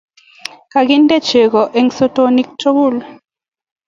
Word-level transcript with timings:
Kakinde 0.71 1.15
chego 1.27 1.61
eng 1.79 1.89
sotonik 1.97 2.49
tugul 2.59 2.95